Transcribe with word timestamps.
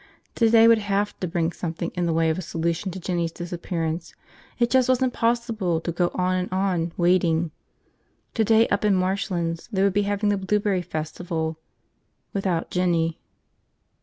Today 0.33 0.67
would 0.67 0.79
have 0.79 1.15
to 1.19 1.27
bring 1.27 1.51
something 1.51 1.91
in 1.93 2.07
the 2.07 2.11
way 2.11 2.31
of 2.31 2.39
a 2.39 2.41
solution 2.41 2.89
to 2.91 2.99
Jinny's 2.99 3.31
disappearance, 3.31 4.15
it 4.57 4.71
just 4.71 4.89
wasn't 4.89 5.13
possible 5.13 5.79
to 5.79 5.91
go 5.91 6.09
on 6.15 6.33
and 6.37 6.51
on, 6.51 6.91
waiting. 6.97 7.51
Today, 8.33 8.67
up 8.69 8.83
in 8.83 8.95
Marshlands, 8.95 9.69
they 9.71 9.83
would 9.83 9.93
be 9.93 10.01
having 10.09 10.29
the 10.29 10.37
Blueberry 10.37 10.81
Festival. 10.81 11.59
Without 12.33 12.71
Jinny. 12.71 13.19